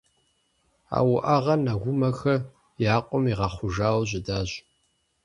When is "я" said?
2.93-2.95